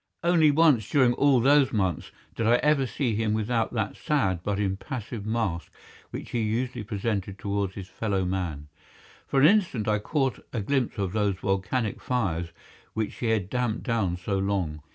Only 0.23 0.49
once 0.49 0.89
during 0.89 1.13
all 1.13 1.39
those 1.39 1.71
months 1.71 2.09
did 2.35 2.47
I 2.47 2.55
ever 2.55 2.87
see 2.87 3.13
him 3.13 3.35
without 3.35 3.71
that 3.75 3.95
sad 3.95 4.39
but 4.41 4.59
impassive 4.59 5.27
mask 5.27 5.71
which 6.09 6.31
he 6.31 6.39
usually 6.41 6.83
presented 6.83 7.37
towards 7.37 7.75
his 7.75 7.87
fellow 7.87 8.25
man. 8.25 8.67
For 9.27 9.39
an 9.41 9.47
instant 9.47 9.87
I 9.87 9.99
caught 9.99 10.43
a 10.51 10.59
glimpse 10.59 10.97
of 10.97 11.11
those 11.13 11.35
volcanic 11.35 12.01
fires 12.01 12.51
which 12.95 13.13
he 13.17 13.27
had 13.27 13.47
damped 13.47 13.83
down 13.83 14.17
so 14.17 14.39
long. 14.39 14.81